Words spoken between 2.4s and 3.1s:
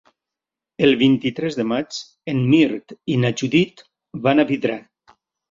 Mirt